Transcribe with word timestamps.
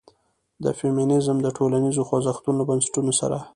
د 0.63 0.65
فيمنيزم 0.79 1.37
د 1.41 1.47
ټولنيزو 1.57 2.01
خوځښتونو 2.07 2.57
له 2.59 2.63
بنسټونو 2.69 3.11
سره 3.19 3.37